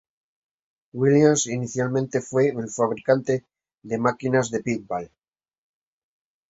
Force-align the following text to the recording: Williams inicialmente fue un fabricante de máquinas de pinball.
Williams 0.93 1.45
inicialmente 1.45 2.21
fue 2.21 2.51
un 2.55 2.67
fabricante 2.67 3.45
de 3.83 3.99
máquinas 3.99 4.49
de 4.49 4.61
pinball. 4.63 5.11